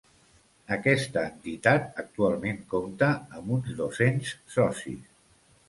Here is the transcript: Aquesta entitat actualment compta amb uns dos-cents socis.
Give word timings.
Aquesta 0.77 1.25
entitat 1.31 2.01
actualment 2.05 2.59
compta 2.73 3.13
amb 3.41 3.55
uns 3.59 3.79
dos-cents 3.85 4.35
socis. 4.59 5.01